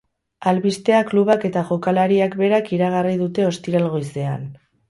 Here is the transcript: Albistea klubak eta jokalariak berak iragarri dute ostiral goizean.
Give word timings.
Albistea 0.51 1.01
klubak 1.09 1.45
eta 1.51 1.63
jokalariak 1.69 2.39
berak 2.41 2.75
iragarri 2.79 3.15
dute 3.23 3.49
ostiral 3.53 3.89
goizean. 3.97 4.53